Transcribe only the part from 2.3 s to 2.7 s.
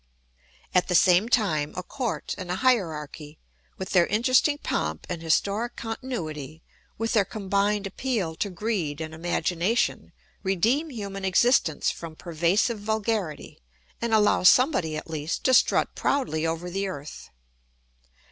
and a